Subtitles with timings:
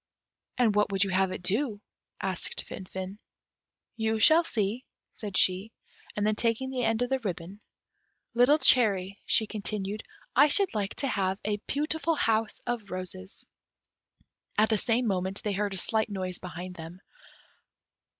[0.57, 1.79] "And what would you have it do?"
[2.19, 3.19] asked Finfin.
[3.95, 5.71] "You will see," said she;
[6.15, 7.61] and then taking the end of the ribbon,
[8.33, 10.01] "Little cherry," she continued,
[10.35, 13.45] "I should like to have a beautiful house of roses."
[14.57, 17.01] At the same moment they heard a slight noise behind them.